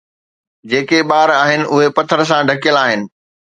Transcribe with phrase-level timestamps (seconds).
[0.71, 3.01] جيڪي ٻار آهن، اهي پٿر سان ڍڪيل آهن